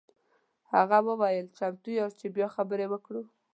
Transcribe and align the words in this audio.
هغه 0.73 0.97
وویل 1.07 1.47
چمتو 1.57 1.89
یاست 1.99 2.15
چې 2.21 2.27
بیا 2.35 2.47
خبرې 2.55 2.85
وکړو. 2.89 3.21